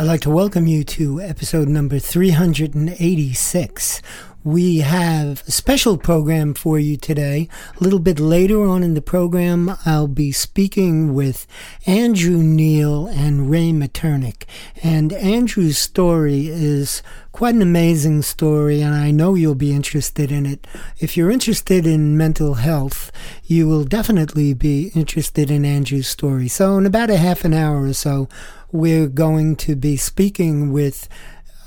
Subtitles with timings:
[0.00, 4.00] I'd like to welcome you to episode number 386.
[4.44, 7.48] We have a special program for you today.
[7.80, 11.48] A little bit later on in the program, I'll be speaking with
[11.84, 14.44] Andrew Neil and Ray Maternick.
[14.84, 20.46] And Andrew's story is quite an amazing story, and I know you'll be interested in
[20.46, 20.64] it.
[21.00, 23.10] If you're interested in mental health,
[23.44, 26.46] you will definitely be interested in Andrew's story.
[26.46, 28.28] So, in about a half an hour or so,
[28.70, 31.08] we're going to be speaking with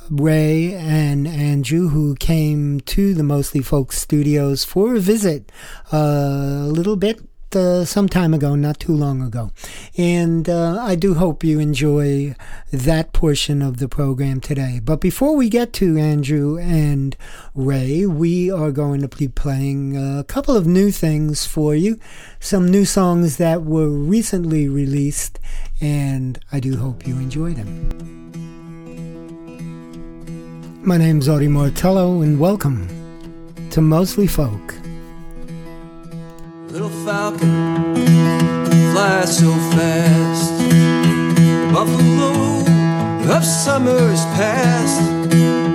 [0.10, 5.52] Ray and Andrew, who came to the Mostly Folk Studios for a visit
[5.94, 7.22] uh, a little bit
[7.56, 9.52] uh, some time ago, not too long ago.
[9.98, 12.36] And uh, I do hope you enjoy
[12.72, 14.80] that portion of the program today.
[14.84, 17.16] But before we get to Andrew and
[17.54, 22.00] Ray, we are going to be playing a couple of new things for you,
[22.40, 25.40] some new songs that were recently released,
[25.80, 28.32] and I do hope you enjoy them.
[30.84, 32.88] My name's Audie Martello, and welcome
[33.70, 34.81] to Mostly Folk.
[36.72, 37.96] Little falcon
[38.94, 40.58] flies so fast.
[40.58, 45.71] The buffalo of summers past.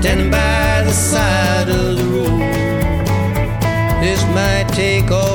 [0.00, 2.40] standing by the side of the road.
[4.00, 5.27] This might take all.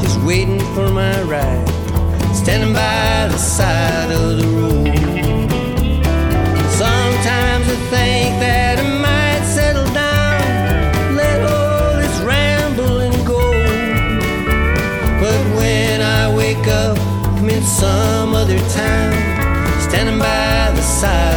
[0.00, 1.68] just waiting for my ride,
[2.34, 4.86] standing by the side of the road.
[6.70, 13.40] Sometimes I think that I might settle down, let all this rambling go.
[15.20, 16.98] But when I wake up,
[17.38, 19.12] I'm in some other town,
[19.88, 21.35] standing by the side.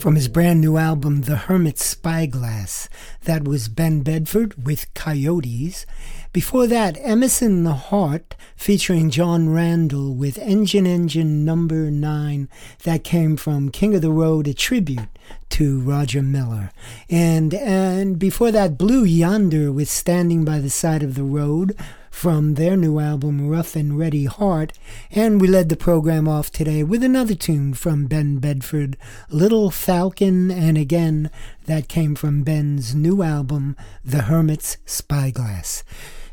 [0.00, 2.88] From his brand new album, The Hermit's Spyglass.
[3.24, 5.84] That was Ben Bedford with Coyotes.
[6.32, 12.48] Before that, Emerson the Heart featuring John Randall with Engine Engine Number 9.
[12.84, 15.08] That came from King of the Road, a tribute
[15.50, 16.70] to Roger Miller.
[17.10, 21.76] And and before that, Blue Yonder with Standing by the Side of the Road
[22.20, 24.74] from their new album Rough and Ready Heart,
[25.10, 28.98] and we led the program off today with another tune from Ben Bedford,
[29.30, 31.30] Little Falcon, and again
[31.64, 33.74] that came from Ben's new album
[34.04, 35.82] The Hermit's Spyglass.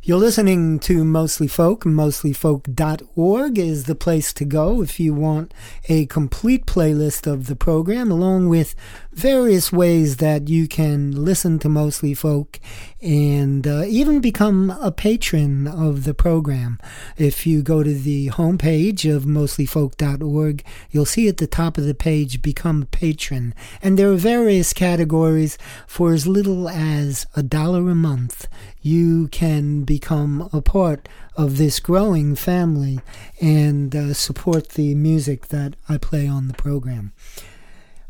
[0.08, 1.84] You're listening to Mostly Folk.
[1.84, 5.54] Mostlyfolk.org is the place to go if you want
[5.90, 8.76] a complete playlist of the program, along with
[9.18, 12.60] various ways that you can listen to Mostly Folk
[13.02, 16.78] and uh, even become a patron of the program.
[17.18, 21.96] If you go to the homepage of mostlyfolk.org, you'll see at the top of the
[21.96, 23.56] page, Become a Patron.
[23.82, 25.58] And there are various categories
[25.88, 28.48] for as little as a dollar a month
[28.84, 33.00] you can become a part of this growing family
[33.42, 37.12] and uh, support the music that I play on the program.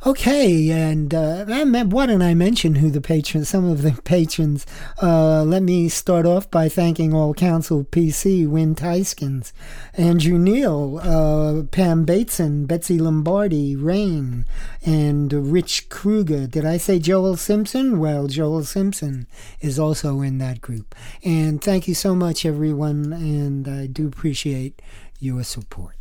[0.05, 1.45] Okay, and uh,
[1.85, 4.63] why don't I mention who the patrons, some of the patrons?
[5.01, 9.53] Uh, let me start off by thanking all Council PC, Win Tyskins,
[9.95, 14.45] Andrew Neal, uh, Pam Bateson, Betsy Lombardi, Rain,
[14.85, 16.45] and Rich Kruger.
[16.45, 17.97] Did I say Joel Simpson?
[17.97, 19.25] Well, Joel Simpson
[19.61, 20.93] is also in that group.
[21.23, 24.79] And thank you so much, everyone, and I do appreciate
[25.19, 25.95] your support.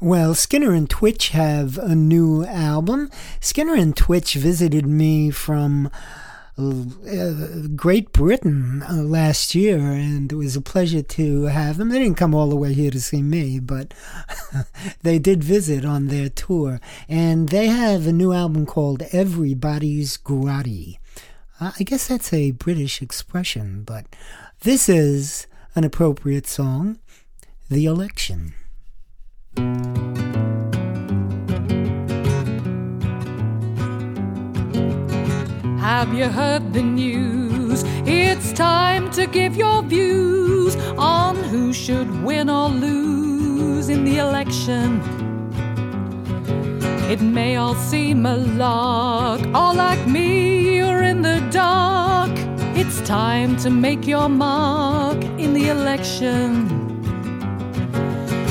[0.00, 3.10] Well, Skinner and Twitch have a new album.
[3.40, 5.90] Skinner and Twitch visited me from
[6.56, 11.88] uh, Great Britain uh, last year, and it was a pleasure to have them.
[11.88, 13.92] They didn't come all the way here to see me, but
[15.02, 16.80] they did visit on their tour.
[17.08, 20.98] And they have a new album called Everybody's Grotty.
[21.60, 24.06] I guess that's a British expression, but
[24.60, 27.00] this is an appropriate song
[27.68, 28.54] The Election.
[35.80, 37.82] Have you heard the news?
[38.06, 45.00] It's time to give your views on who should win or lose in the election.
[47.10, 52.30] It may all seem a lark, or like me, you're in the dark.
[52.76, 56.87] It's time to make your mark in the election.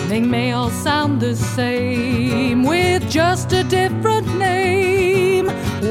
[0.07, 5.47] They may all sound the same with just a different name.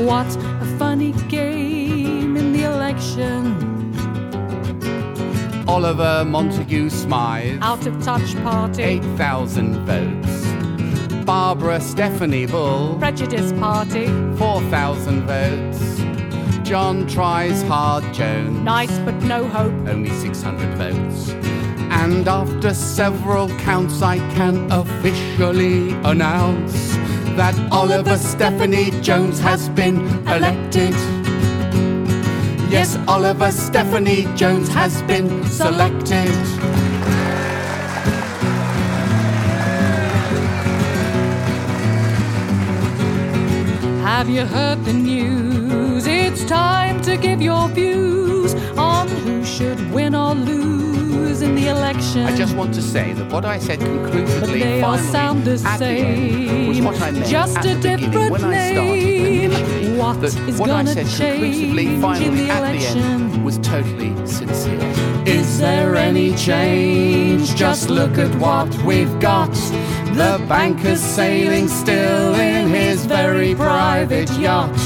[0.07, 3.55] What a funny game in the election.
[5.69, 7.59] Oliver Montague Smythe.
[7.61, 8.83] Out of touch party.
[8.83, 11.25] 8,000 votes.
[11.27, 12.97] Barbara Stephanie Bull.
[12.99, 14.07] Prejudice party.
[14.39, 16.67] 4,000 votes.
[16.67, 18.61] John tries hard Jones.
[18.61, 19.75] Nice but no hope.
[19.87, 21.56] Only 600 votes.
[22.03, 26.95] And after several counts, I can officially announce
[27.37, 29.97] that Oliver Stephanie Jones has been
[30.29, 30.95] elected.
[32.71, 36.35] Yes, Oliver Stephanie Jones has been selected.
[44.05, 46.07] Have you heard the news?
[46.07, 50.96] It's time to give your views on who should win or lose
[51.43, 52.23] in the election.
[52.25, 55.59] I just want to say that what I said conclusively but they all sound the
[55.59, 56.69] same.
[56.69, 59.53] was what I meant just at a the different when name.
[59.53, 63.45] I started what that is what I gonna said change conclusively, finally, at the end,
[63.45, 64.81] was totally sincere.
[65.27, 67.55] Is there any change?
[67.55, 69.53] Just look at what we've got.
[70.15, 74.77] The banker's sailing still in his very private yacht.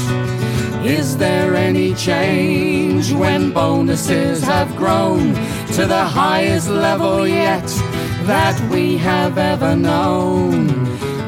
[0.83, 5.35] Is there any change when bonuses have grown
[5.73, 7.65] to the highest level yet
[8.25, 10.69] that we have ever known?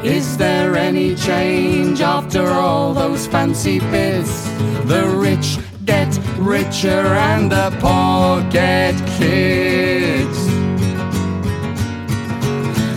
[0.04, 4.44] Is there any change after all those fancy bits?
[4.84, 10.38] The rich get richer and the poor get kids.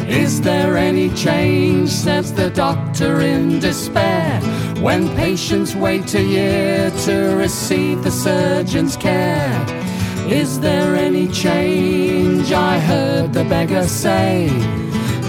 [0.10, 1.90] Is there any change?
[1.90, 4.42] says the doctor in despair.
[4.82, 9.77] When patients wait a year to receive the surgeon's care.
[10.30, 12.52] Is there any change?
[12.52, 14.50] I heard the beggar say.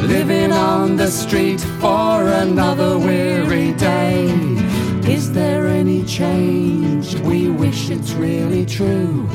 [0.03, 4.27] Living on the street for another weary day.
[5.07, 7.15] Is there any change?
[7.21, 9.29] We wish it's really true.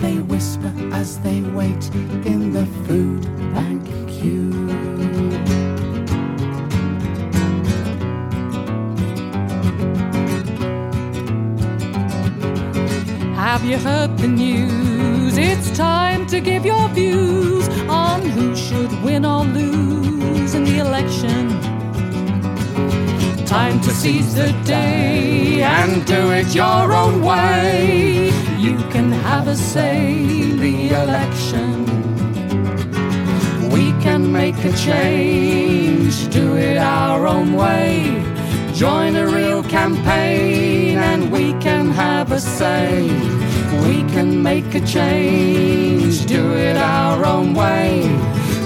[0.00, 1.90] They whisper as they wait
[2.24, 4.50] in the food bank queue.
[13.34, 14.99] Have you heard the news?
[15.42, 21.48] It's time to give your views on who should win or lose in the election.
[23.46, 28.26] Time to seize the day and do it your own way.
[28.58, 31.86] You can have a say in the election.
[33.70, 38.22] We can make a change, do it our own way.
[38.74, 43.49] Join a real campaign and we can have a say.
[43.72, 48.02] We can make a change, do it our own way.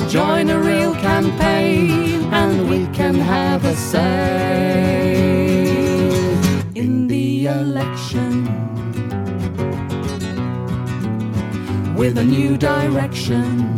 [0.09, 5.15] Join a real campaign and we can have a say
[6.75, 8.45] in the election
[11.95, 13.71] with a new direction.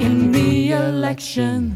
[0.00, 1.75] In the election.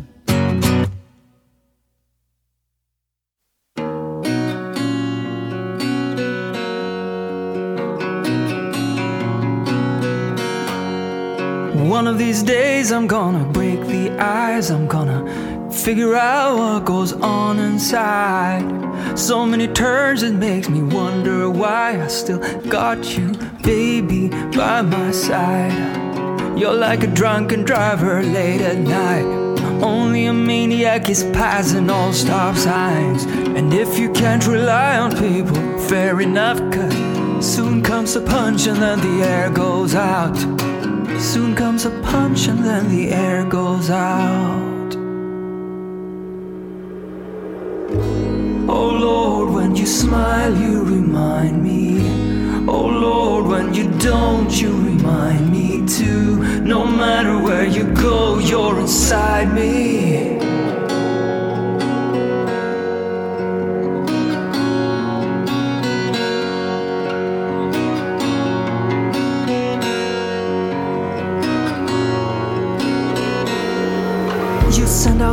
[12.20, 15.22] These days I'm gonna break the ice, I'm gonna
[15.72, 18.62] figure out what goes on inside.
[19.18, 25.11] So many turns it makes me wonder why I still got you, baby, by my
[25.12, 25.72] side.
[26.59, 29.24] You're like a drunken driver late at night.
[29.83, 33.24] Only a maniac is passing all stop signs.
[33.56, 36.94] And if you can't rely on people, fair enough, cause
[37.42, 40.37] soon comes a punch and then the air goes out.
[41.20, 44.96] Soon comes a punch and then the air goes out.
[48.66, 52.00] Oh Lord, when you smile, you remind me.
[52.66, 56.37] Oh Lord, when you don't, you remind me too.
[56.62, 60.39] No matter where you go, you're inside me.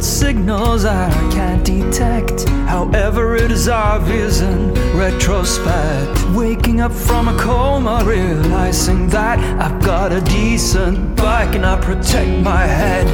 [0.08, 2.48] Signals I can't detect.
[2.66, 6.30] However, it is obvious in retrospect.
[6.34, 12.42] Waking up from a coma, realizing that I've got a decent bike and I protect
[12.42, 13.06] my head.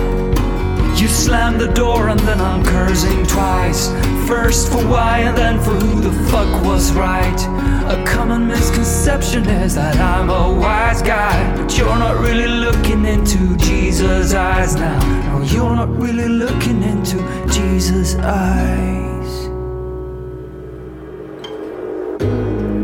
[1.00, 3.90] You slam the door and then I'm cursing twice.
[4.28, 7.40] First for why and then for who the fuck was right.
[7.86, 13.58] A common misconception is that I'm a wise guy, but you're not really looking into
[13.58, 15.00] Jesus' eyes now.
[15.28, 17.18] No, you're not really looking into
[17.52, 19.50] Jesus' eyes.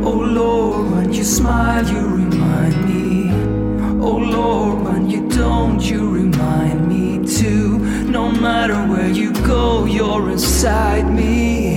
[0.04, 3.32] Oh Lord, when you smile, you remind me.
[4.04, 7.80] Oh Lord, when you don't, you remind me too.
[8.04, 11.69] No matter where you go, you're inside me.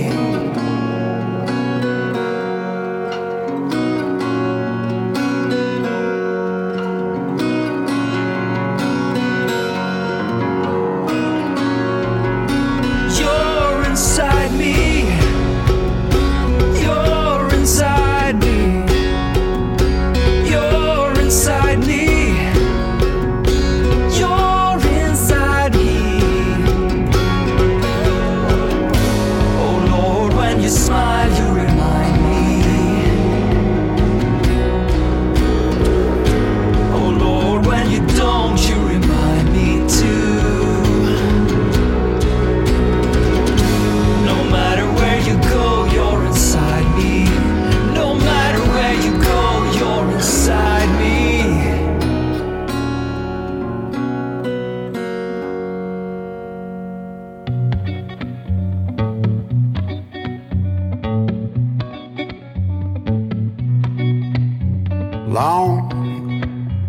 [65.33, 65.89] Long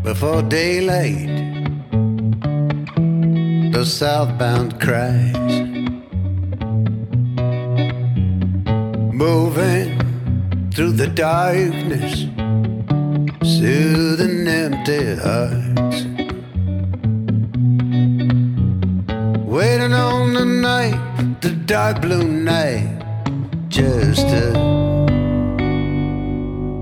[0.02, 1.32] before daylight.
[3.72, 5.60] The southbound cries
[9.14, 9.88] moving
[10.72, 12.26] through the darkness,
[13.42, 16.04] soothing empty hearts.
[19.56, 22.90] Waiting on the night, the dark blue night,
[23.68, 24.52] just to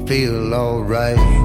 [0.09, 1.42] feel alright.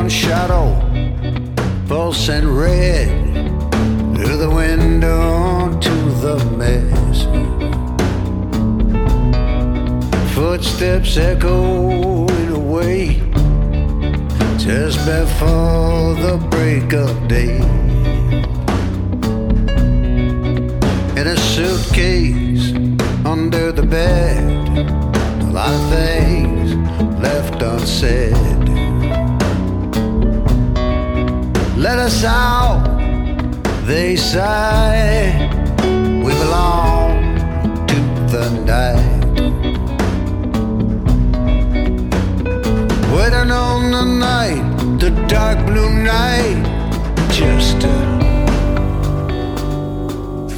[0.00, 0.66] Neon shadow,
[1.86, 3.08] pulsing red
[4.16, 7.24] through the window to the mess.
[10.34, 13.20] Footsteps echoing away
[14.56, 17.58] just before the break of day.
[21.20, 22.72] in a suitcase
[23.26, 24.78] under the bed.
[25.42, 26.74] A lot of things
[27.20, 28.59] left unsaid.
[31.80, 32.84] Let us out,
[33.86, 35.48] they say.
[36.22, 37.38] We belong
[37.86, 38.00] to
[38.34, 39.40] the night.
[43.16, 46.62] Waiting on the night, the dark blue night
[47.30, 47.92] just to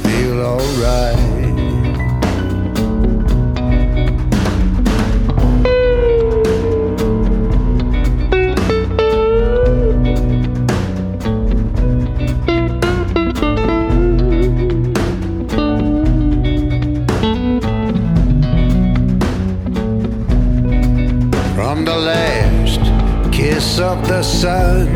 [0.03, 1.32] feel alright.
[24.13, 24.87] The sun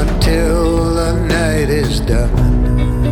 [0.00, 3.10] until the night is done.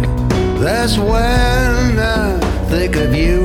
[0.58, 2.36] That's when I
[2.68, 3.42] think of you.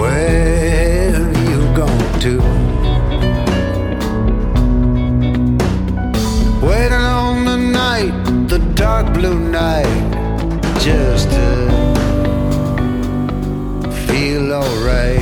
[0.00, 2.34] Where have you gone to?
[6.66, 8.14] Waiting on the night,
[8.52, 9.96] the dark blue night,
[10.78, 11.46] just to
[14.06, 15.15] feel alright.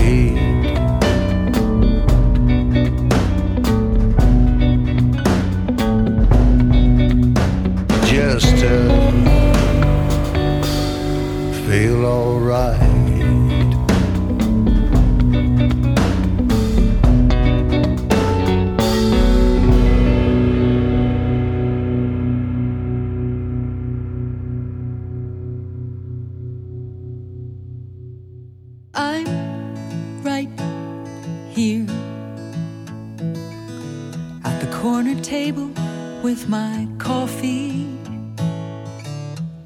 [36.34, 37.86] With my coffee,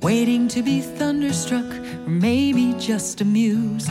[0.03, 3.91] waiting to be thunderstruck or maybe just amused,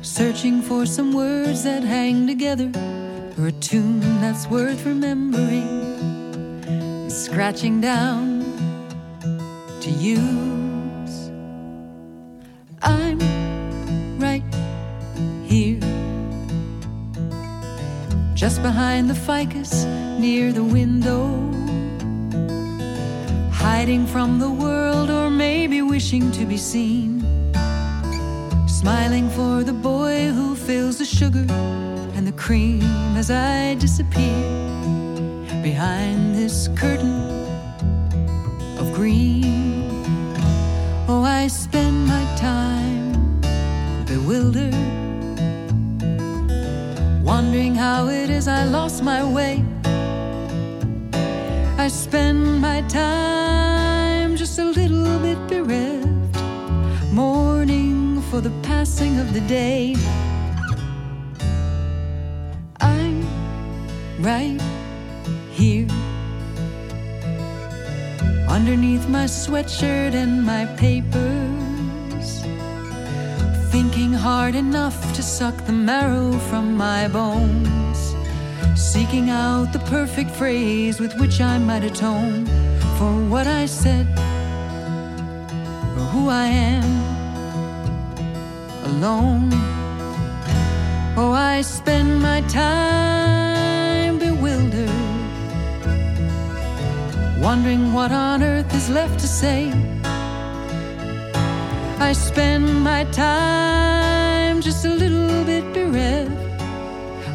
[0.00, 2.70] searching for some words that hang together
[3.36, 5.66] or a tune that's worth remembering,
[7.10, 8.44] scratching down
[9.80, 11.30] to use.
[12.80, 13.18] I'm
[14.20, 14.44] right
[15.44, 15.80] here,
[18.34, 19.84] just behind the ficus
[20.18, 21.26] near the window,
[23.78, 27.20] hiding from the world or maybe wishing to be seen,
[28.66, 31.46] smiling for the boy who fills the sugar
[32.16, 32.82] and the cream
[33.18, 34.40] as I disappear
[35.62, 37.20] behind this curtain
[38.80, 39.82] of green.
[41.06, 43.12] Oh, I spend my time
[44.06, 44.74] bewildered,
[47.22, 49.62] wondering how it is I lost my way.
[51.76, 53.65] I spend my time
[54.46, 56.36] just a little bit bereft,
[57.12, 59.96] mourning for the passing of the day.
[62.78, 63.26] I'm
[64.20, 64.60] right
[65.50, 65.88] here
[68.48, 72.28] underneath my sweatshirt and my papers.
[73.72, 78.14] Thinking hard enough to suck the marrow from my bones.
[78.76, 82.46] Seeking out the perfect phrase with which I might atone
[82.96, 84.06] for what I said
[86.16, 86.90] who I am
[88.90, 89.50] alone.
[91.20, 95.02] Oh, I spend my time bewildered
[97.46, 99.60] wondering what on earth is left to say.
[102.08, 106.30] I spend my time just a little bit bereft,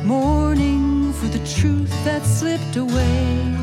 [0.04, 3.61] mourning for the truth that slipped away.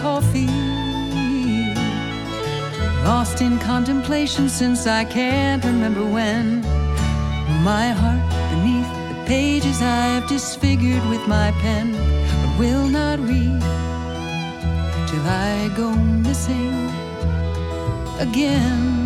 [0.00, 0.46] Coffee.
[3.04, 6.62] Lost in contemplation since I can't remember when.
[7.62, 11.92] My heart beneath the pages I have disfigured with my pen,
[12.40, 13.60] but will not read
[15.08, 16.74] till I go missing
[18.18, 18.99] again.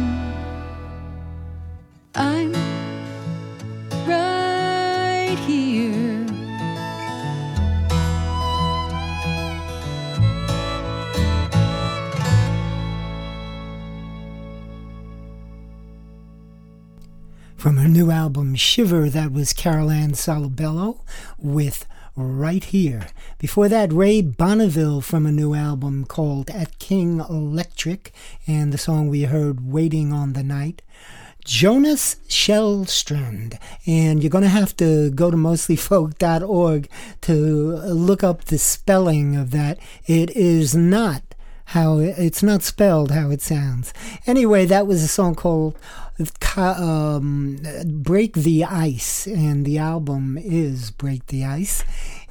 [17.57, 21.01] From her new album Shiver, that was Carol Ann Solebello
[21.39, 23.07] with Right Here.
[23.39, 28.13] Before that, Ray Bonneville from a new album called At King Electric,
[28.47, 30.83] and the song we heard, Waiting on the Night.
[31.45, 36.89] Jonas Shellstrand, and you're going to have to go to mostlyfolk.org
[37.23, 39.79] to look up the spelling of that.
[40.07, 41.23] It is not
[41.69, 43.93] how it's not spelled how it sounds.
[44.27, 45.79] Anyway, that was a song called
[46.57, 51.85] um, "Break the Ice," and the album is "Break the Ice."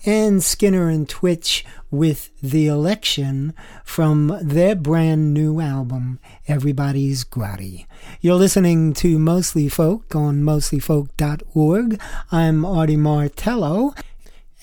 [0.06, 3.54] and Skinner and Twitch with The Election
[3.86, 7.86] from their brand new album, Everybody's Grotty.
[8.19, 12.02] You're listening to Mostly Folk on mostlyfolk.org.
[12.32, 13.93] I'm Artie Martello,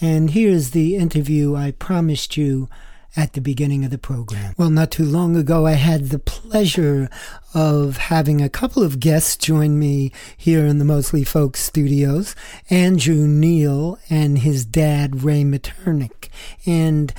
[0.00, 2.68] and here's the interview I promised you
[3.16, 4.54] at the beginning of the program.
[4.56, 7.08] Well, not too long ago, I had the pleasure
[7.54, 12.36] of having a couple of guests join me here in the Mostly Folk studios
[12.68, 16.28] Andrew Neil and his dad, Ray Maternick.
[16.66, 17.12] And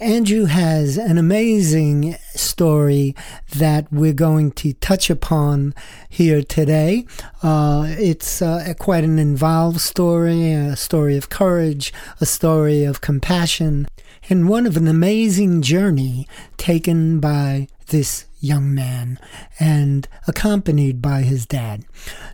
[0.00, 3.14] Andrew has an amazing story
[3.56, 5.72] that we're going to touch upon
[6.08, 7.06] here today.
[7.42, 13.86] Uh, it's uh, quite an involved story, a story of courage, a story of compassion,
[14.28, 19.18] and one of an amazing journey taken by this young man
[19.58, 21.84] and accompanied by his dad.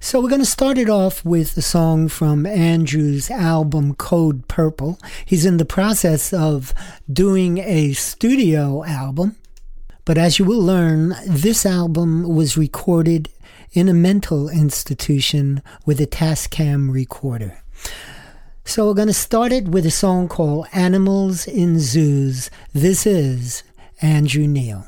[0.01, 4.99] So we're going to start it off with a song from Andrew's album Code Purple.
[5.25, 6.75] He's in the process of
[7.13, 9.37] doing a studio album,
[10.05, 13.29] but as you will learn, this album was recorded
[13.73, 17.63] in a mental institution with a Tascam recorder.
[18.71, 22.51] So we're going to start it with a song called Animals in Zoos.
[22.73, 23.65] This is
[24.01, 24.87] Andrew Neil.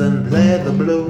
[0.00, 1.07] And play the blues.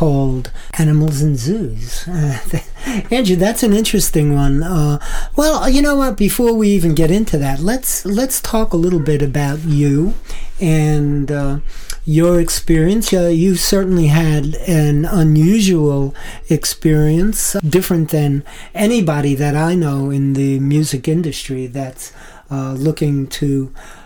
[0.00, 2.08] Called Animals and Zoos.
[2.08, 2.38] Uh,
[3.10, 4.62] Andrew, that's an interesting one.
[4.62, 4.98] Uh,
[5.36, 6.16] well, you know what?
[6.16, 10.14] Before we even get into that, let's let's talk a little bit about you
[10.58, 11.58] and uh,
[12.06, 13.12] your experience.
[13.12, 16.14] Uh, you certainly had an unusual
[16.48, 18.42] experience, different than
[18.74, 22.10] anybody that I know in the music industry that's
[22.50, 23.99] uh, looking to uh,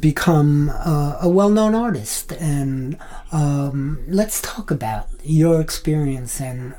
[0.00, 2.98] become uh, a well-known artist and
[3.32, 6.74] um, let's talk about your experience and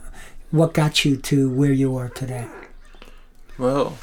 [0.52, 2.48] what got you to where you are today
[3.58, 3.98] Well,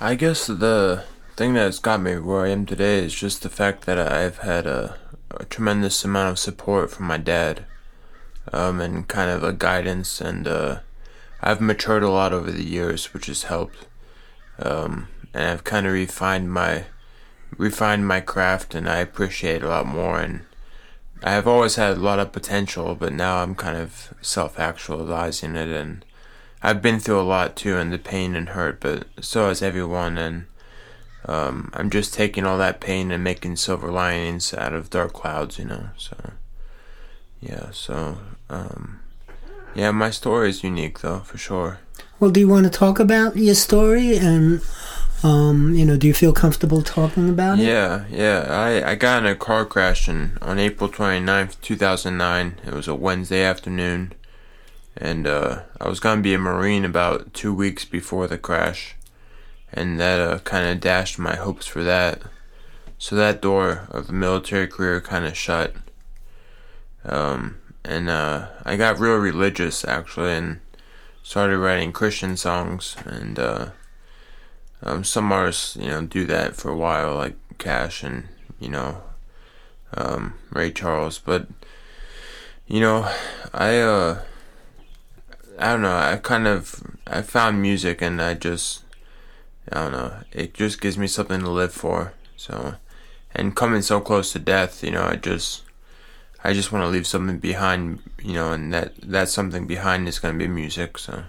[0.00, 1.04] I guess the
[1.36, 4.66] thing that's got me where I am today is just the fact that I've had
[4.66, 4.96] a,
[5.30, 7.64] a tremendous amount of support from my dad.
[8.52, 10.20] um, and kind of a guidance.
[10.20, 10.80] And uh,
[11.40, 13.86] I've matured a lot over the years, which has helped.
[14.58, 16.86] Um, and I've kind of refined my
[17.56, 20.20] refined my craft, and I appreciate a lot more.
[20.20, 20.42] And
[21.22, 25.56] I have always had a lot of potential, but now I'm kind of self actualizing
[25.56, 26.04] it, and
[26.62, 30.18] I've been through a lot too, and the pain and hurt, but so has everyone,
[30.18, 30.46] and
[31.26, 35.58] um, I'm just taking all that pain and making silver linings out of dark clouds,
[35.58, 35.90] you know.
[35.96, 36.16] So,
[37.40, 38.18] yeah, so
[38.50, 39.00] um,
[39.74, 41.78] yeah, my story is unique though, for sure.
[42.20, 44.62] Well, do you want to talk about your story and
[45.22, 47.64] um, you know, do you feel comfortable talking about it?
[47.64, 48.46] Yeah, yeah.
[48.48, 52.60] I, I got in a car crash in, on April 29th, 2009.
[52.66, 54.14] It was a Wednesday afternoon.
[54.96, 58.96] And uh, I was going to be a Marine about two weeks before the crash.
[59.72, 62.20] And that uh, kind of dashed my hopes for that.
[62.98, 65.74] So that door of a military career kind of shut.
[67.04, 70.60] Um, and uh, I got real religious, actually, and
[71.22, 72.96] started writing Christian songs.
[73.06, 73.70] And uh,
[74.82, 78.28] um, some artists, you know, do that for a while, like Cash and
[78.58, 79.02] you know,
[79.94, 81.18] um, Ray Charles.
[81.18, 81.46] But
[82.66, 83.08] you know,
[83.52, 84.22] I uh,
[85.58, 85.96] I don't know.
[85.96, 88.84] I kind of I found music, and I just
[89.70, 90.14] I don't know.
[90.32, 92.14] It just gives me something to live for.
[92.36, 92.74] So,
[93.34, 95.62] and coming so close to death, you know, I just
[96.42, 100.18] I just want to leave something behind, you know, and that that something behind is
[100.18, 100.98] gonna be music.
[100.98, 101.24] So.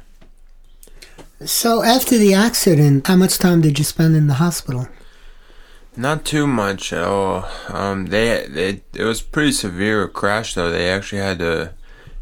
[1.46, 4.88] So after the accident, how much time did you spend in the hospital?
[5.96, 7.46] Not too much at all.
[7.68, 10.72] Um, they, they it was pretty severe crash though.
[10.72, 11.74] They actually had to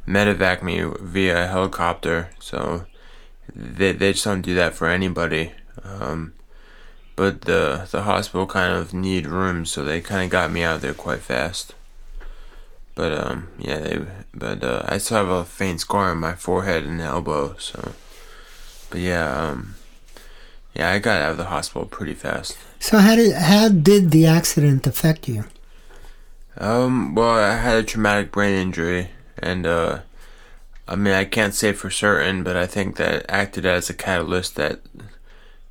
[0.07, 2.31] medevac me via helicopter.
[2.39, 2.85] So
[3.55, 5.51] they they just don't do that for anybody.
[5.83, 6.33] Um,
[7.15, 10.77] but the the hospital kind of need rooms, so they kind of got me out
[10.77, 11.75] of there quite fast.
[12.95, 16.85] But um, yeah, they but uh, I still have a faint scar on my forehead
[16.85, 17.93] and elbow, so.
[18.91, 19.75] But yeah, um,
[20.75, 22.57] yeah, I got out of the hospital pretty fast.
[22.79, 25.45] So how did how did the accident affect you?
[26.57, 30.01] Um, well, I had a traumatic brain injury, and uh,
[30.87, 34.55] I mean, I can't say for certain, but I think that acted as a catalyst
[34.57, 34.81] that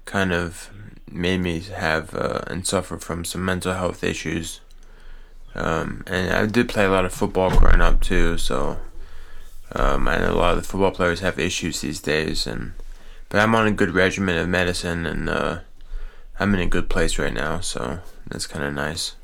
[0.07, 0.71] kind of
[1.11, 4.61] made me have uh, and suffer from some mental health issues.
[5.55, 8.79] Um, and I did play a lot of football growing up too, so
[9.75, 12.73] um, I know a lot of the football players have issues these days, and
[13.31, 15.61] but I'm on a good regimen of medicine, and uh,
[16.39, 19.15] I'm in a good place right now, so that's kind of nice.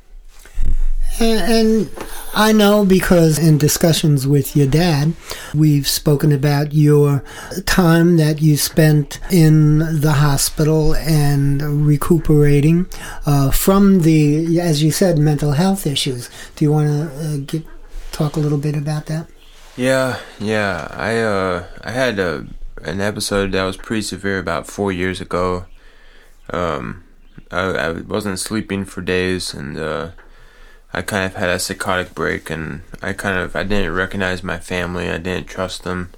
[1.18, 1.90] And, and
[2.34, 5.14] I know because in discussions with your dad,
[5.54, 7.24] we've spoken about your
[7.64, 12.86] time that you spent in the hospital and recuperating
[13.24, 16.28] uh, from the, as you said, mental health issues.
[16.54, 17.60] Do you want to uh,
[18.12, 19.26] talk a little bit about that?
[19.76, 20.88] Yeah, yeah.
[20.90, 22.46] I uh, I had a
[22.82, 25.66] an episode that was pretty severe about four years ago.
[26.50, 27.04] Um,
[27.50, 30.10] I, I wasn't sleeping for days, and uh,
[30.92, 34.58] I kind of had a psychotic break, and I kind of I didn't recognize my
[34.58, 35.08] family.
[35.08, 36.10] I didn't trust them,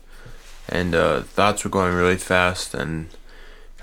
[0.68, 2.74] and uh, thoughts were going really fast.
[2.74, 3.09] And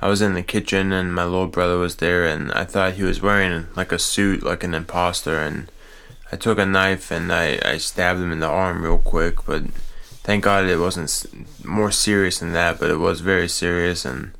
[0.02, 3.04] I was in the kitchen, and my little brother was there, and I thought he
[3.04, 5.70] was wearing like a suit, like an imposter, and
[6.32, 9.64] I took a knife and I, I stabbed him in the arm real quick, but
[10.26, 11.24] thank God it wasn't
[11.64, 14.06] more serious than that, but it was very serious.
[14.06, 14.32] And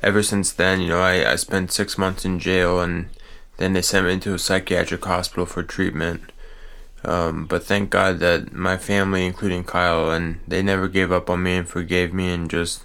[0.00, 3.08] ever since then, you know, I, I spent six months in jail and
[3.56, 6.30] then they sent me into a psychiatric hospital for treatment.
[7.04, 11.42] Um, but thank God that my family, including Kyle, and they never gave up on
[11.42, 12.84] me and forgave me and just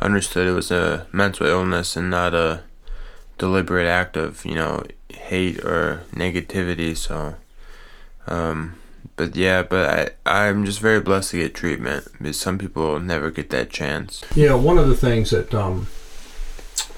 [0.00, 2.62] understood it was a mental illness and not a
[3.36, 6.96] deliberate act of, you know, hate or negativity.
[6.96, 7.34] So,
[8.28, 8.79] um,
[9.20, 13.30] but yeah, but I I'm just very blessed to get treatment because some people never
[13.30, 14.24] get that chance.
[14.34, 15.88] Yeah, one of the things that um,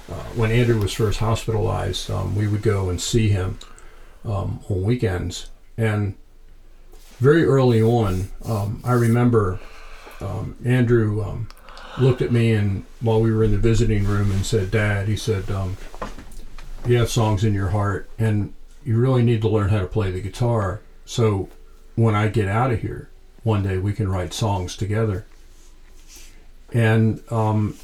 [0.09, 3.59] uh, when Andrew was first hospitalized, um, we would go and see him
[4.25, 6.14] um, on weekends, and
[7.18, 9.59] very early on, um, I remember
[10.20, 11.49] um, Andrew um,
[11.99, 15.16] looked at me and while we were in the visiting room and said, "Dad," he
[15.16, 15.47] said,
[16.87, 18.55] "You have songs in your heart, and
[18.85, 21.49] you really need to learn how to play the guitar." So
[21.95, 23.11] when I get out of here,
[23.43, 25.26] one day we can write songs together.
[26.72, 27.76] And um,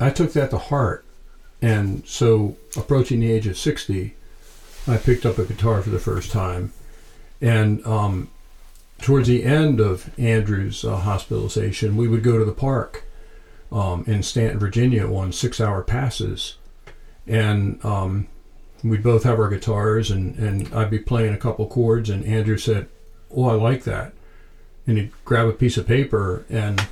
[0.00, 1.04] I took that to heart.
[1.60, 4.16] And so, approaching the age of 60,
[4.88, 6.72] I picked up a guitar for the first time.
[7.40, 8.30] And um,
[9.00, 13.04] towards the end of Andrew's uh, hospitalization, we would go to the park
[13.70, 16.56] um, in Staunton, Virginia on six hour passes.
[17.28, 18.26] And um,
[18.82, 22.10] we'd both have our guitars, and, and I'd be playing a couple chords.
[22.10, 22.88] And Andrew said,
[23.34, 24.12] oh, I like that.
[24.86, 26.86] and he'd grab a piece of paper, and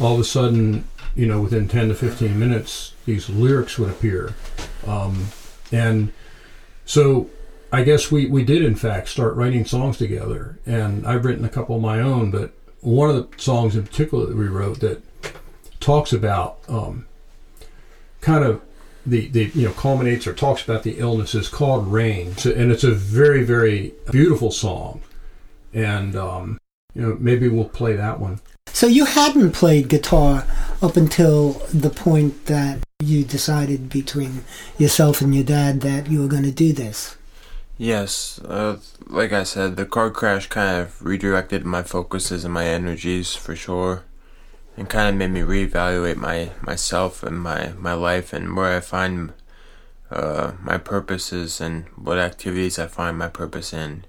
[0.00, 4.34] all of a sudden, you know, within 10 to 15 minutes, these lyrics would appear.
[4.86, 5.26] Um,
[5.70, 6.12] and
[6.84, 7.30] so
[7.70, 10.58] I guess we, we did, in fact, start writing songs together.
[10.66, 14.26] And I've written a couple of my own, but one of the songs in particular
[14.26, 15.00] that we wrote that
[15.78, 17.06] talks about um,
[18.20, 18.60] kind of
[19.04, 22.70] the, the you know culminates or talks about the illness is called Rain, so, and
[22.70, 25.00] it's a very very beautiful song,
[25.72, 26.58] and um,
[26.94, 28.40] you know maybe we'll play that one.
[28.68, 30.46] So you hadn't played guitar
[30.80, 34.44] up until the point that you decided between
[34.78, 37.16] yourself and your dad that you were going to do this.
[37.78, 42.66] Yes, uh, like I said, the car crash kind of redirected my focuses and my
[42.66, 44.04] energies for sure,
[44.76, 48.80] and kind of made me reevaluate my myself and my my life and where I
[48.80, 49.32] find
[50.10, 54.04] uh, my purposes and what activities I find my purpose in.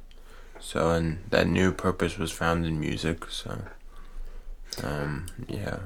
[0.64, 3.26] So, and that new purpose was found in music.
[3.30, 3.62] So,
[4.82, 5.80] um, yeah.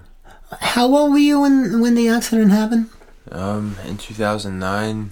[0.61, 2.89] How old were you when when the accident happened?
[3.31, 5.09] Um, in 2009,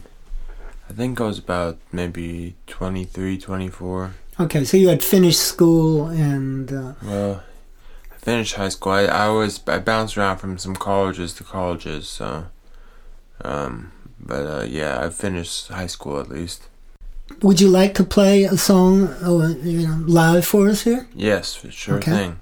[0.90, 4.14] I think I was about maybe 23, 24.
[4.40, 6.72] Okay, so you had finished school and.
[6.72, 7.44] Uh, Well,
[8.14, 8.94] I finished high school.
[8.94, 12.46] I, I always I bounced around from some colleges to colleges, so.
[13.44, 16.70] Um, but uh, yeah, I finished high school at least.
[17.42, 21.08] Would you like to play a song or, you know, live for us here?
[21.14, 22.12] Yes, for sure Okay.
[22.12, 22.40] thing.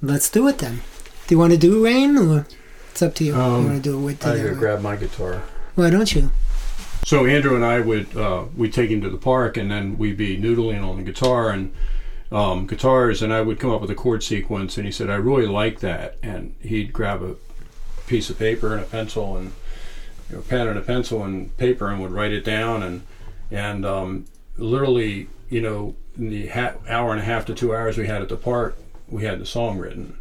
[0.00, 0.80] Let's do it then.
[1.26, 2.46] Do you want to do Rain or
[2.90, 3.34] it's up to you?
[3.34, 5.42] Um, you want to do it with I the gotta grab my guitar.
[5.74, 6.30] Why don't you?
[7.04, 10.16] So Andrew and I would uh, we'd take him to the park, and then we'd
[10.16, 11.72] be noodling on the guitar and
[12.30, 15.16] um, guitars, and I would come up with a chord sequence, and he said, "I
[15.16, 17.34] really like that," and he'd grab a
[18.06, 19.52] piece of paper and a pencil and
[20.30, 23.02] you know, pen and a pencil and paper, and would write it down, and
[23.52, 24.24] and um,
[24.56, 28.22] literally, you know, in the ha- hour and a half to two hours we had
[28.22, 28.76] at the park,
[29.08, 30.18] we had the song written,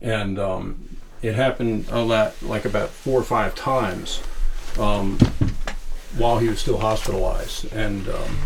[0.00, 4.22] and um, it happened a lot, like about four or five times.
[4.78, 5.18] Um,
[6.16, 8.38] while he was still hospitalized, and um,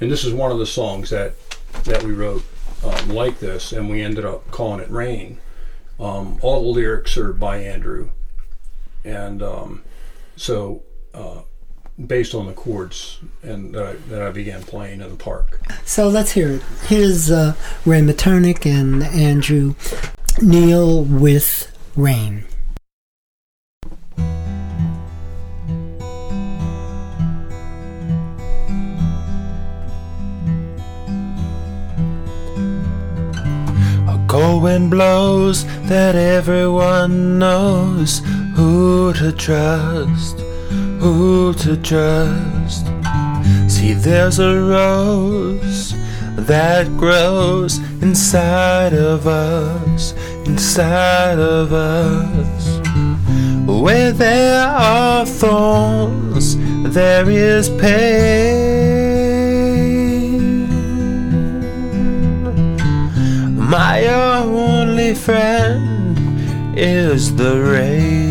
[0.00, 1.34] and this is one of the songs that
[1.84, 2.44] that we wrote
[2.84, 5.38] um, like this, and we ended up calling it Rain.
[6.00, 8.10] Um, all the lyrics are by Andrew,
[9.04, 9.82] and um,
[10.36, 10.82] so
[11.14, 11.42] uh,
[12.06, 15.60] based on the chords and that I, that I began playing in the park.
[15.84, 16.62] So let's hear it.
[16.86, 19.74] Here's uh, Ray Maternick and Andrew
[20.40, 22.44] Neil with Rain.
[34.06, 38.20] A cold wind blows that everyone knows
[38.54, 40.38] who to trust,
[40.98, 42.86] who to trust.
[43.68, 45.94] See, there's a rose
[46.36, 50.12] that grows inside of us,
[50.46, 52.80] inside of us.
[53.66, 56.56] Where there are thorns,
[56.92, 58.78] there is pain.
[63.56, 66.18] My only friend
[66.76, 68.27] is the rain.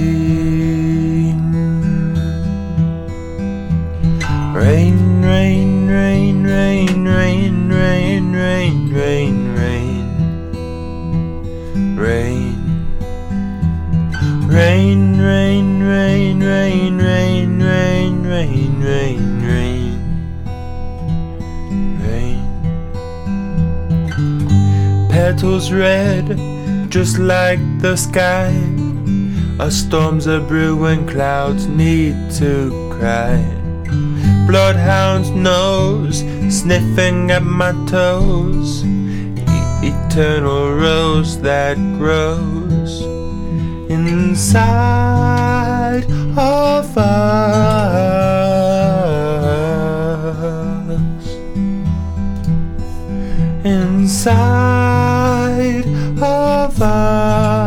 [4.68, 10.06] Rain, rain, rain, rain, rain, rain, rain, rain, rain.
[11.96, 12.54] Rain.
[14.46, 20.00] Rain, rain, rain, rain, rain, rain, rain, rain, rain.
[22.04, 22.44] Rain.
[25.10, 26.38] Petals red,
[26.92, 28.52] just like the sky.
[29.60, 33.57] A storms are brewing, clouds need to cry.
[34.48, 38.82] Bloodhound's nose, sniffing at my toes.
[38.86, 43.02] E- eternal rose that grows
[43.92, 44.66] inside
[46.38, 48.08] of us.
[53.66, 55.86] Inside
[56.22, 57.67] of us.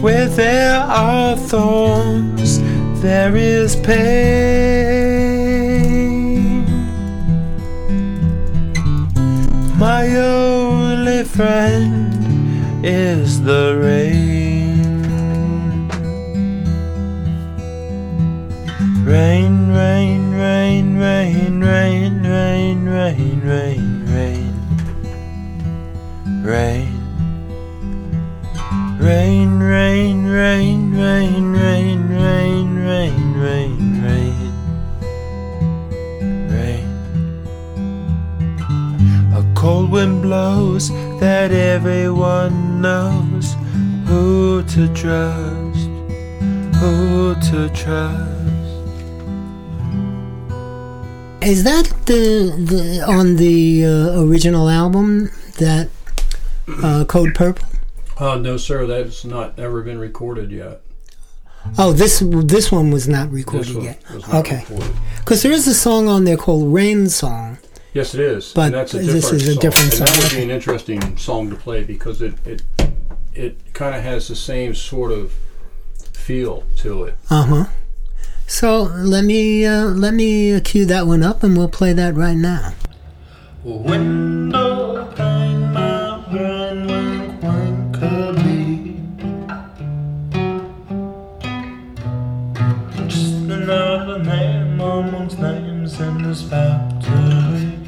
[0.00, 2.60] Where there are thorns,
[3.02, 4.98] there is pain.
[9.76, 12.14] My only friend
[12.84, 14.88] is the rain.
[19.04, 24.54] Rain, rain, rain, rain, rain, rain, rain, rain, rain.
[26.44, 26.87] Rain.
[29.08, 34.36] Rain, rain, rain, rain, rain, rain, rain, rain, rain,
[36.52, 36.86] rain.
[39.32, 40.90] A cold wind blows
[41.20, 43.56] that everyone knows
[44.06, 45.88] who to trust,
[46.76, 48.28] who to trust.
[51.40, 55.88] Is that the, the on the uh, original album that
[56.82, 57.67] uh, Code Purple?
[58.18, 60.80] Uh, no, sir, that's not ever been recorded yet.
[61.76, 64.02] Oh, this this one was not recorded one yet.
[64.10, 64.64] not okay,
[65.18, 67.58] because there is a song on there called "Rain Song."
[67.92, 68.52] Yes, it is.
[68.52, 69.60] But and that's a this different is a song.
[69.60, 72.62] different and That song, would be an interesting song to play because it it
[73.34, 75.32] it kind of has the same sort of
[76.12, 77.14] feel to it.
[77.30, 77.64] Uh huh.
[78.46, 82.36] So let me uh, let me cue that one up, and we'll play that right
[82.36, 82.72] now.
[83.64, 85.12] Window
[96.48, 97.78] this factory.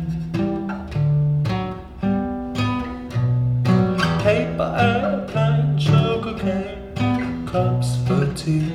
[4.22, 8.70] Paper airplane, sugar cane, cups for tea.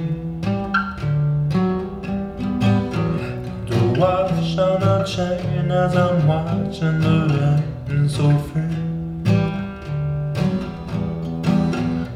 [3.68, 8.76] To wash on a chain as I'm watching the rain so free,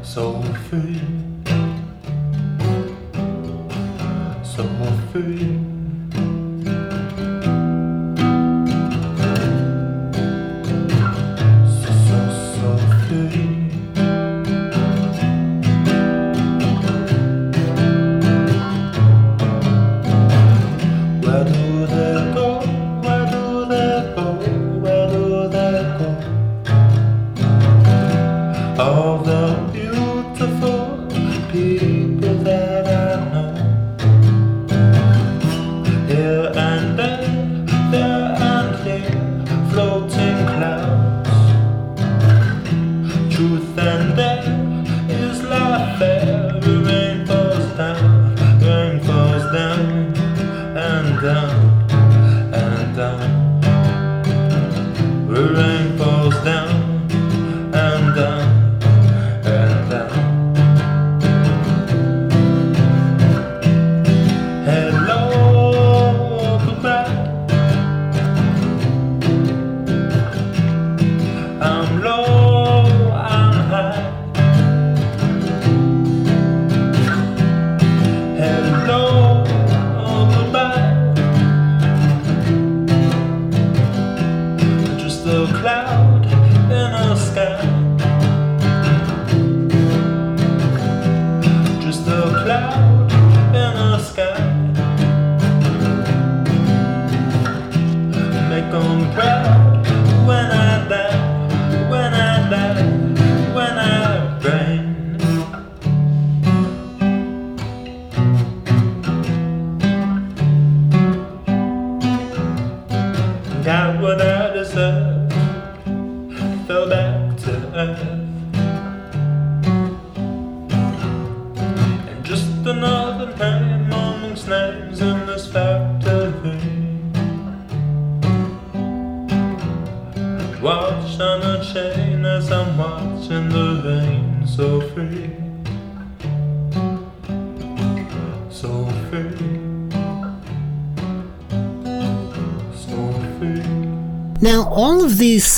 [0.02, 0.42] so
[5.12, 5.69] so.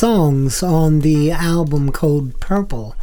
[0.03, 2.96] Songs on the album Code Purple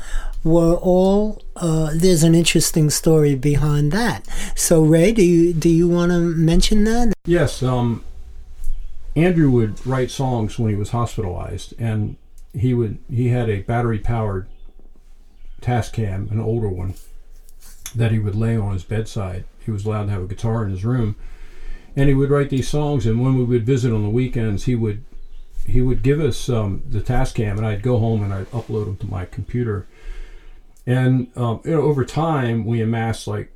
[0.43, 1.41] were all.
[1.56, 4.28] Uh, there's an interesting story behind that.
[4.54, 7.14] So, Ray, do you do you want to mention that?
[7.24, 8.04] Yes, um,
[9.16, 12.18] Andrew would write songs when he was hospitalized, and
[12.52, 14.50] he would he had a battery powered
[15.62, 16.95] Tascam, an older one,
[17.95, 19.45] that he would lay on his bedside.
[19.66, 21.16] He was allowed to have a guitar in his room,
[21.95, 23.06] and he would write these songs.
[23.06, 25.06] And when we would visit on the weekends, he would
[25.70, 28.98] he would give us um, the Tascam, and I'd go home and I'd upload them
[28.98, 29.88] to my computer.
[30.86, 33.52] And um, you know, over time, we amassed like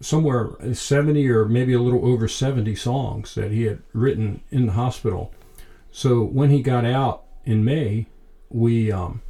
[0.00, 4.72] somewhere 70 or maybe a little over 70 songs that he had written in the
[4.72, 5.32] hospital.
[5.92, 8.06] So when he got out in May,
[8.50, 9.22] we um,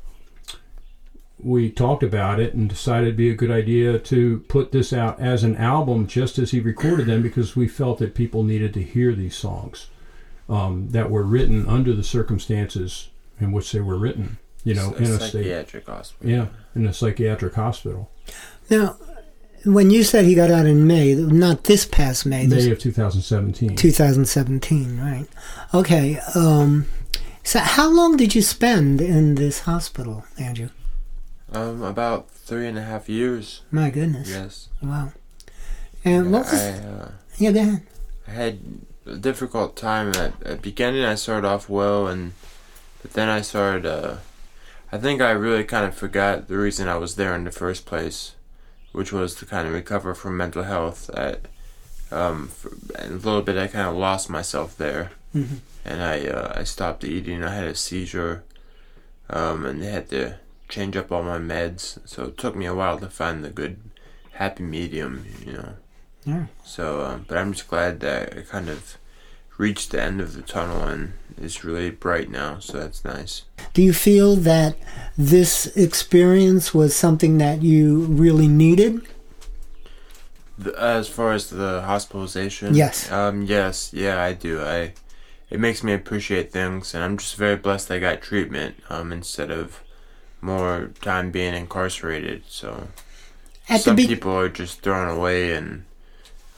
[1.38, 5.20] we talked about it and decided it'd be a good idea to put this out
[5.20, 8.82] as an album just as he recorded them because we felt that people needed to
[8.82, 9.88] hear these songs
[10.48, 13.08] um, that were written under the circumstances
[13.40, 14.38] in which they were written.
[14.64, 16.30] You know, in a state, psychiatric hospital.
[16.30, 18.10] yeah, in a psychiatric hospital.
[18.70, 18.96] Now,
[19.66, 22.78] when you said he got out in May, not this past May, this May of
[22.78, 23.76] 2017.
[23.76, 25.26] 2017, right?
[25.74, 26.18] Okay.
[26.34, 26.86] Um,
[27.42, 30.70] So, how long did you spend in this hospital, Andrew?
[31.52, 33.60] Um, about three and a half years.
[33.70, 34.30] My goodness.
[34.30, 34.68] Yes.
[34.82, 35.12] Wow.
[36.06, 36.54] And what was?
[36.54, 37.82] I, uh, yeah, go ahead.
[38.26, 38.58] I had
[39.06, 41.04] a difficult time at, at beginning.
[41.04, 42.32] I started off well, and
[43.02, 43.86] but then I started.
[43.86, 44.16] Uh,
[44.92, 47.84] I think I really kind of forgot the reason I was there in the first
[47.84, 48.34] place,
[48.92, 51.10] which was to kind of recover from mental health.
[51.14, 51.36] I,
[52.12, 55.58] um, for, and a little bit, I kind of lost myself there, Mhm.
[55.84, 57.42] and I uh, I stopped eating.
[57.42, 58.44] I had a seizure,
[59.30, 60.36] um, and they had to
[60.68, 61.98] change up all my meds.
[62.06, 63.78] So it took me a while to find the good,
[64.32, 65.26] happy medium.
[65.44, 65.72] You know.
[66.24, 66.46] Yeah.
[66.64, 68.96] So, um, but I'm just glad that I kind of
[69.58, 72.58] reached the end of the tunnel and it's really bright now.
[72.60, 73.42] So that's nice.
[73.72, 74.76] Do you feel that
[75.18, 79.02] this experience was something that you really needed?
[80.56, 83.10] The, as far as the hospitalization, Yes.
[83.10, 84.62] um, yes, yeah, I do.
[84.62, 84.94] I
[85.50, 89.50] it makes me appreciate things, and I'm just very blessed I got treatment um, instead
[89.50, 89.82] of
[90.40, 92.44] more time being incarcerated.
[92.48, 92.88] So
[93.68, 95.84] At some be- people are just thrown away and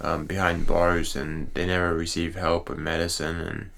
[0.00, 3.70] um, behind bars, and they never receive help or medicine, and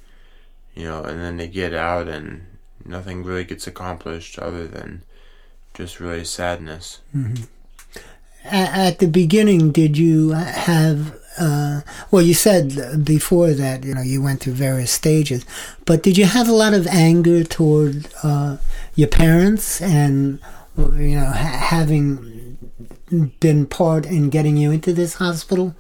[0.75, 2.47] you know, and then they get out and
[2.85, 5.03] nothing really gets accomplished other than
[5.75, 7.01] just really sadness.
[7.17, 7.47] Mhm.
[8.45, 11.17] At the beginning, did you have?
[11.39, 15.45] Uh, well, you said before that you know you went through various stages,
[15.85, 18.57] but did you have a lot of anger toward uh,
[18.95, 20.39] your parents and
[20.77, 22.57] you know ha- having
[23.41, 25.75] been part in getting you into this hospital?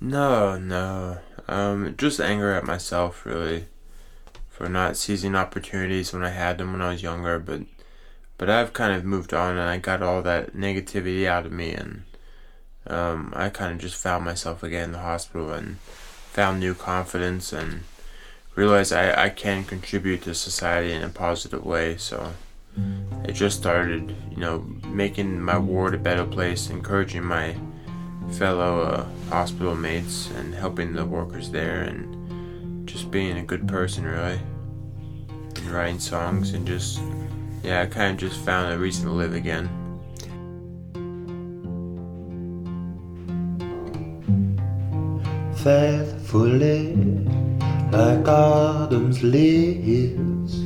[0.00, 1.18] No, no.
[1.48, 3.66] Um, just anger at myself, really,
[4.48, 7.38] for not seizing opportunities when I had them when I was younger.
[7.38, 7.62] But,
[8.36, 11.72] but I've kind of moved on, and I got all that negativity out of me,
[11.72, 12.02] and
[12.86, 17.52] um, I kind of just found myself again in the hospital and found new confidence
[17.52, 17.80] and
[18.54, 21.96] realized I, I can contribute to society in a positive way.
[21.96, 22.34] So
[23.24, 27.56] it just started, you know, making my ward a better place, encouraging my
[28.32, 34.04] fellow uh, hospital mates and helping the workers there and just being a good person
[34.04, 34.38] really
[35.56, 37.00] and writing songs and just
[37.62, 39.68] yeah i kind of just found a reason to live again
[45.56, 46.94] faithfully
[47.90, 50.58] like autumn's leaves.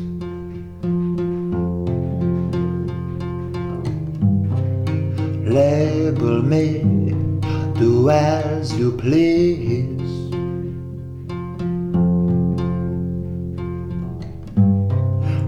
[5.47, 7.12] Label me,
[7.83, 10.13] do as you please.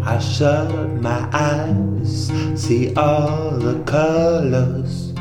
[0.04, 0.70] I shut
[1.00, 5.12] my eyes, see all the colors.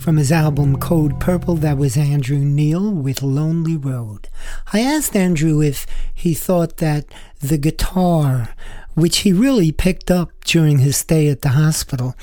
[0.00, 4.30] From his album Code Purple, that was Andrew Neil with Lonely Road.
[4.72, 7.04] I asked Andrew if he thought that
[7.40, 8.54] the guitar,
[8.94, 12.14] which he really picked up during his stay at the hospital,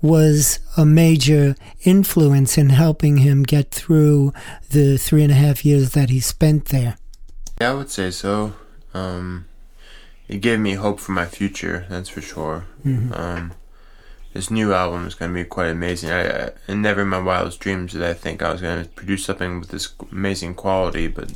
[0.00, 4.32] was a major influence in helping him get through
[4.70, 6.96] the three and a half years that he spent there.
[7.60, 8.54] Yeah, I would say so.
[8.94, 9.46] Um,
[10.28, 11.84] it gave me hope for my future.
[11.90, 12.66] That's for sure.
[12.86, 13.18] Mhm.
[13.18, 13.52] Um,
[14.34, 16.10] this new album is going to be quite amazing.
[16.10, 19.24] I, I never in my wildest dreams did I think I was going to produce
[19.24, 21.06] something with this amazing quality.
[21.06, 21.32] But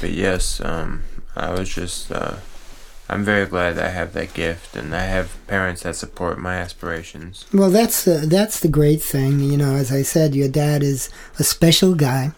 [0.00, 2.12] but yes, um, I was just.
[2.12, 2.36] Uh,
[3.08, 6.54] I'm very glad that I have that gift, and I have parents that support my
[6.54, 7.44] aspirations.
[7.52, 9.40] Well, that's the, that's the great thing.
[9.40, 12.32] You know, as I said, your dad is a special guy,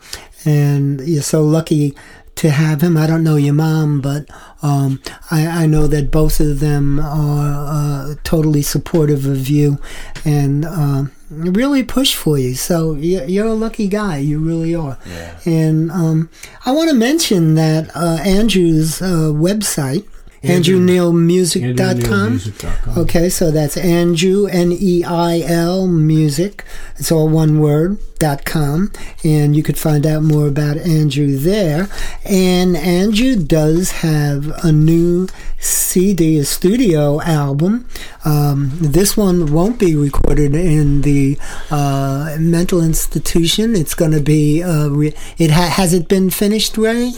[0.45, 1.95] and you're so lucky
[2.37, 2.97] to have him.
[2.97, 4.29] I don't know your mom, but
[4.63, 7.67] um, I, I know that both of them are
[8.11, 9.79] uh, totally supportive of you
[10.25, 12.55] and uh, really push for you.
[12.55, 14.19] So you're, you're a lucky guy.
[14.19, 14.99] You really are.
[15.07, 15.39] Yeah.
[15.45, 16.31] And um,
[16.65, 20.07] I want to mention that uh, Andrew's uh, website,
[20.45, 22.39] AndrewNeilMusic.com.
[22.39, 22.99] AndrewNeilMusic.com.
[22.99, 26.65] Okay, so that's Andrew N E I L Music.
[26.99, 27.99] It's all one word.
[28.21, 28.93] Dot com,
[29.25, 31.89] and you could find out more about Andrew there.
[32.25, 35.27] And Andrew does have a new
[35.59, 37.87] CD, a studio album.
[38.25, 41.37] Um, this one won't be recorded in the
[41.73, 43.75] uh, mental institution.
[43.75, 44.63] It's going to be.
[44.63, 47.13] Uh, re- it ha- has it been finished, Ray?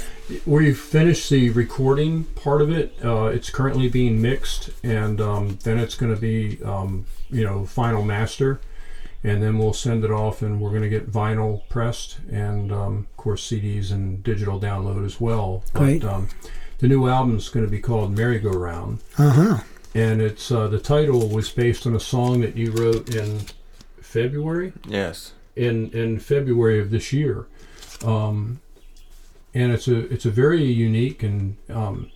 [0.45, 2.95] We've finished the recording part of it.
[3.05, 7.65] Uh, it's currently being mixed, and um, then it's going to be, um, you know,
[7.65, 8.61] final master,
[9.23, 13.07] and then we'll send it off, and we're going to get vinyl pressed, and um,
[13.11, 15.63] of course CDs and digital download as well.
[15.75, 16.03] Great.
[16.03, 16.29] But um,
[16.79, 19.59] the new album is going to be called Merry Go Round, Uh huh.
[19.95, 23.43] and it's uh, the title was based on a song that you wrote in
[24.01, 25.35] February Yes.
[25.55, 27.47] in in February of this year,
[28.05, 28.59] um,
[29.57, 32.11] and it's a it's a very unique and um,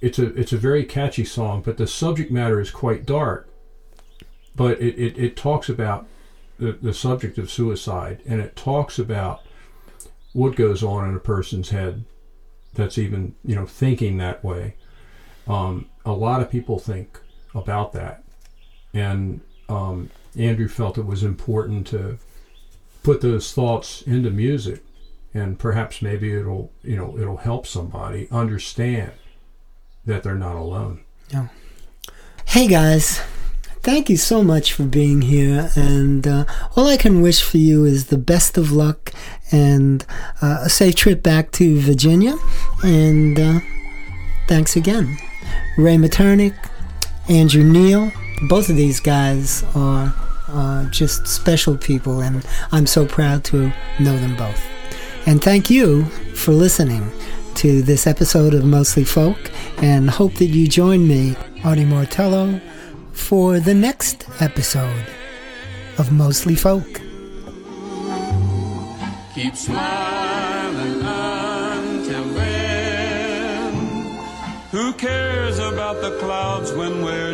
[0.00, 1.62] it's a it's a very catchy song.
[1.62, 3.48] But the subject matter is quite dark.
[4.54, 6.06] But it, it, it talks about
[6.60, 9.42] the, the subject of suicide, and it talks about
[10.32, 12.04] what goes on in a person's head
[12.74, 14.76] that's even you know thinking that way.
[15.48, 17.18] Um, a lot of people think
[17.52, 18.22] about that,
[18.92, 22.18] and um, Andrew felt it was important to
[23.02, 24.84] put those thoughts into music,
[25.34, 29.12] and perhaps maybe it'll you know it'll help somebody understand
[30.06, 31.00] that they're not alone.
[31.30, 31.48] Yeah.
[32.46, 33.20] Hey guys,
[33.82, 35.70] thank you so much for being here.
[35.74, 36.44] And uh,
[36.76, 39.12] all I can wish for you is the best of luck
[39.50, 40.04] and
[40.40, 42.36] uh, a safe trip back to Virginia.
[42.84, 43.60] And uh,
[44.46, 45.16] thanks again.
[45.78, 46.54] Ray Maternick,
[47.28, 48.12] Andrew Neil,
[48.48, 50.14] both of these guys are
[50.90, 54.73] just special people, and I'm so proud to know them both.
[55.26, 56.04] And thank you
[56.34, 57.10] for listening
[57.54, 59.38] to this episode of Mostly Folk,
[59.78, 62.60] and hope that you join me, Artie Martello,
[63.12, 65.06] for the next episode
[65.96, 67.00] of Mostly Folk.
[69.34, 73.74] Keep smiling until then.
[74.72, 77.24] Who cares about the clouds when we're?